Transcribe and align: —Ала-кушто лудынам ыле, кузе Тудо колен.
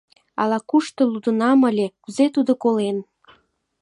—Ала-кушто 0.41 1.01
лудынам 1.11 1.59
ыле, 1.69 1.87
кузе 2.03 2.25
Тудо 2.35 2.51
колен. 2.63 2.97